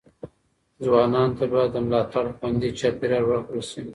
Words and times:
ځوانانو 0.83 1.35
ته 1.39 1.45
باید 1.51 1.69
د 1.73 1.77
ملاتړ 1.87 2.25
خوندي 2.37 2.69
چاپیریال 2.79 3.23
ورکړل 3.27 3.63
شي. 3.69 3.81